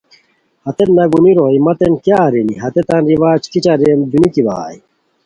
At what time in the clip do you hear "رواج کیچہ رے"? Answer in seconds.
3.11-3.89